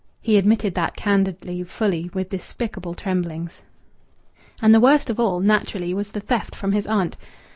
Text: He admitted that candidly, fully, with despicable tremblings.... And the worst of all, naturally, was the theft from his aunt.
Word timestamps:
He 0.19 0.39
admitted 0.39 0.73
that 0.73 0.95
candidly, 0.95 1.63
fully, 1.63 2.09
with 2.11 2.31
despicable 2.31 2.95
tremblings.... 2.95 3.61
And 4.59 4.73
the 4.73 4.79
worst 4.79 5.11
of 5.11 5.19
all, 5.19 5.41
naturally, 5.41 5.93
was 5.93 6.13
the 6.13 6.19
theft 6.21 6.55
from 6.55 6.71
his 6.71 6.87
aunt. 6.87 7.17